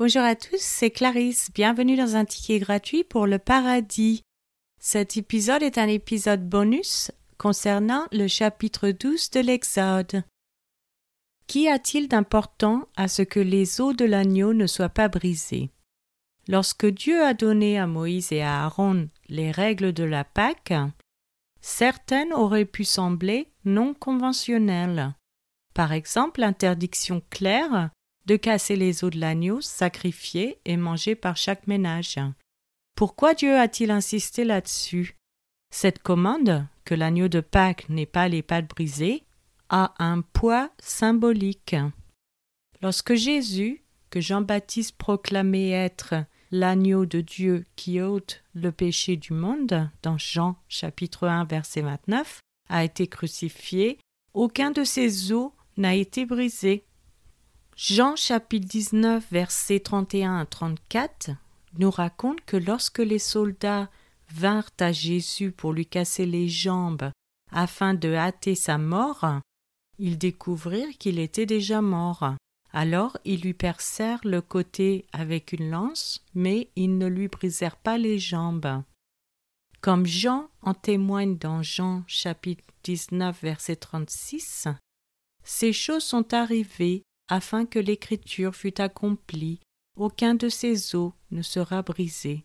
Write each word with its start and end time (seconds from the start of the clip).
Bonjour 0.00 0.22
à 0.22 0.34
tous, 0.34 0.56
c'est 0.58 0.90
Clarisse. 0.90 1.50
Bienvenue 1.52 1.94
dans 1.94 2.16
un 2.16 2.24
ticket 2.24 2.58
gratuit 2.58 3.04
pour 3.04 3.26
le 3.26 3.38
paradis. 3.38 4.22
Cet 4.80 5.18
épisode 5.18 5.62
est 5.62 5.76
un 5.76 5.88
épisode 5.88 6.48
bonus 6.48 7.12
concernant 7.36 8.06
le 8.10 8.26
chapitre 8.26 8.92
12 8.92 9.28
de 9.28 9.40
l'Exode. 9.40 10.22
Qu'y 11.46 11.68
a-t-il 11.68 12.08
d'important 12.08 12.88
à 12.96 13.08
ce 13.08 13.20
que 13.20 13.40
les 13.40 13.82
os 13.82 13.94
de 13.94 14.06
l'agneau 14.06 14.54
ne 14.54 14.66
soient 14.66 14.88
pas 14.88 15.08
brisés 15.08 15.68
Lorsque 16.48 16.86
Dieu 16.86 17.22
a 17.22 17.34
donné 17.34 17.78
à 17.78 17.86
Moïse 17.86 18.32
et 18.32 18.40
à 18.40 18.64
Aaron 18.64 19.10
les 19.28 19.50
règles 19.50 19.92
de 19.92 20.04
la 20.04 20.24
Pâque, 20.24 20.72
certaines 21.60 22.32
auraient 22.32 22.64
pu 22.64 22.84
sembler 22.84 23.52
non 23.66 23.92
conventionnelles. 23.92 25.12
Par 25.74 25.92
exemple, 25.92 26.40
l'interdiction 26.40 27.20
claire 27.28 27.90
de 28.30 28.36
casser 28.36 28.76
les 28.76 29.02
os 29.02 29.10
de 29.10 29.18
l'agneau 29.18 29.60
sacrifié 29.60 30.60
et 30.64 30.76
mangé 30.76 31.16
par 31.16 31.36
chaque 31.36 31.66
ménage. 31.66 32.16
Pourquoi 32.94 33.34
Dieu 33.34 33.58
a-t-il 33.58 33.90
insisté 33.90 34.44
là-dessus? 34.44 35.16
Cette 35.74 36.00
commande, 36.00 36.64
que 36.84 36.94
l'agneau 36.94 37.26
de 37.26 37.40
Pâques 37.40 37.88
n'ait 37.88 38.06
pas 38.06 38.28
les 38.28 38.42
pattes 38.42 38.68
brisées, 38.68 39.24
a 39.68 39.94
un 39.98 40.20
poids 40.20 40.70
symbolique. 40.78 41.74
Lorsque 42.80 43.14
Jésus, 43.14 43.82
que 44.10 44.20
Jean-Baptiste 44.20 44.96
proclamait 44.96 45.70
être 45.70 46.14
l'agneau 46.52 47.06
de 47.06 47.22
Dieu 47.22 47.64
qui 47.74 48.00
ôte 48.00 48.44
le 48.54 48.70
péché 48.70 49.16
du 49.16 49.32
monde, 49.32 49.90
dans 50.04 50.18
Jean 50.18 50.54
chapitre 50.68 51.26
1 51.26 51.46
verset 51.46 51.80
29, 51.80 52.38
a 52.68 52.84
été 52.84 53.08
crucifié, 53.08 53.98
aucun 54.34 54.70
de 54.70 54.84
ses 54.84 55.32
os 55.32 55.50
n'a 55.76 55.96
été 55.96 56.26
brisé. 56.26 56.84
Jean 57.82 58.14
chapitre 58.14 58.68
19 58.68 59.24
versets 59.32 59.80
31 59.80 60.36
à 60.36 60.44
34 60.44 61.30
nous 61.78 61.90
raconte 61.90 62.42
que 62.42 62.58
lorsque 62.58 62.98
les 62.98 63.18
soldats 63.18 63.88
vinrent 64.28 64.68
à 64.80 64.92
Jésus 64.92 65.50
pour 65.50 65.72
lui 65.72 65.86
casser 65.86 66.26
les 66.26 66.46
jambes 66.46 67.10
afin 67.50 67.94
de 67.94 68.12
hâter 68.12 68.54
sa 68.54 68.76
mort, 68.76 69.24
ils 69.98 70.18
découvrirent 70.18 70.98
qu'il 70.98 71.18
était 71.18 71.46
déjà 71.46 71.80
mort. 71.80 72.34
Alors 72.70 73.16
ils 73.24 73.40
lui 73.40 73.54
percèrent 73.54 74.20
le 74.24 74.42
côté 74.42 75.06
avec 75.14 75.54
une 75.54 75.70
lance, 75.70 76.22
mais 76.34 76.68
ils 76.76 76.98
ne 76.98 77.06
lui 77.06 77.28
brisèrent 77.28 77.78
pas 77.78 77.96
les 77.96 78.18
jambes. 78.18 78.82
Comme 79.80 80.04
Jean 80.04 80.50
en 80.60 80.74
témoigne 80.74 81.38
dans 81.38 81.62
Jean 81.62 82.04
chapitre 82.06 82.62
19 82.84 83.40
verset 83.42 83.76
36, 83.76 84.68
ces 85.44 85.72
choses 85.72 86.04
sont 86.04 86.34
arrivées 86.34 87.04
afin 87.30 87.64
que 87.64 87.78
l'écriture 87.78 88.54
fût 88.54 88.80
accomplie, 88.80 89.60
aucun 89.96 90.34
de 90.34 90.48
ces 90.48 90.94
os 90.94 91.12
ne 91.30 91.42
sera 91.42 91.82
brisé. 91.82 92.44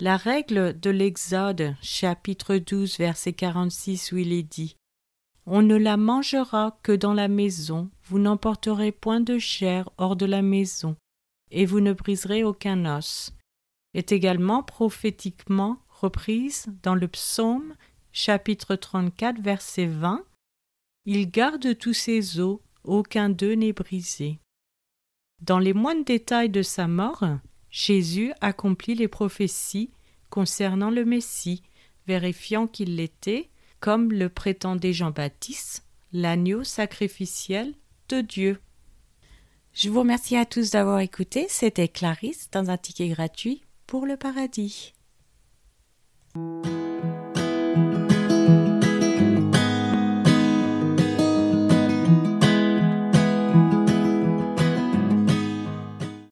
La 0.00 0.16
règle 0.16 0.78
de 0.80 0.90
l'Exode, 0.90 1.76
chapitre 1.82 2.56
12, 2.56 2.98
verset 2.98 3.34
46, 3.34 4.12
où 4.12 4.16
il 4.16 4.32
est 4.32 4.42
dit 4.42 4.76
On 5.46 5.62
ne 5.62 5.76
la 5.76 5.96
mangera 5.96 6.78
que 6.82 6.92
dans 6.92 7.12
la 7.12 7.28
maison, 7.28 7.90
vous 8.04 8.18
n'emporterez 8.18 8.90
point 8.90 9.20
de 9.20 9.38
chair 9.38 9.90
hors 9.98 10.16
de 10.16 10.26
la 10.26 10.42
maison, 10.42 10.96
et 11.50 11.66
vous 11.66 11.80
ne 11.80 11.92
briserez 11.92 12.42
aucun 12.42 12.86
os, 12.86 13.32
est 13.94 14.10
également 14.10 14.62
prophétiquement 14.62 15.78
reprise 15.90 16.66
dans 16.82 16.94
le 16.94 17.08
psaume, 17.08 17.76
chapitre 18.12 18.74
34, 18.74 19.40
verset 19.40 19.86
20 19.86 20.24
Il 21.04 21.30
garde 21.30 21.76
tous 21.76 21.92
ses 21.92 22.40
os, 22.40 22.58
aucun 22.84 23.28
d'eux 23.28 23.54
n'est 23.54 23.72
brisé. 23.72 24.38
Dans 25.40 25.58
les 25.58 25.72
moindres 25.72 26.04
détails 26.04 26.50
de 26.50 26.62
sa 26.62 26.86
mort, 26.86 27.24
Jésus 27.70 28.32
accomplit 28.40 28.94
les 28.94 29.08
prophéties 29.08 29.90
concernant 30.30 30.90
le 30.90 31.04
Messie, 31.04 31.62
vérifiant 32.06 32.66
qu'il 32.66 32.96
l'était, 32.96 33.50
comme 33.80 34.12
le 34.12 34.28
prétendait 34.28 34.92
Jean-Baptiste, 34.92 35.84
l'agneau 36.12 36.64
sacrificiel 36.64 37.74
de 38.08 38.20
Dieu. 38.20 38.60
Je 39.72 39.88
vous 39.88 40.00
remercie 40.00 40.36
à 40.36 40.44
tous 40.44 40.70
d'avoir 40.70 41.00
écouté. 41.00 41.46
C'était 41.48 41.88
Clarisse 41.88 42.50
dans 42.50 42.70
un 42.70 42.76
ticket 42.76 43.08
gratuit 43.08 43.62
pour 43.86 44.06
le 44.06 44.16
paradis. 44.16 44.92